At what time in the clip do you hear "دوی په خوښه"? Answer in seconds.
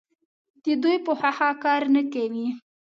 0.83-1.49